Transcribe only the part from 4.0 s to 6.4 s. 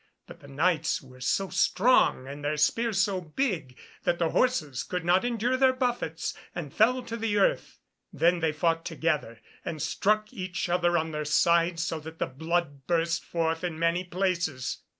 that the horses could not endure their buffets,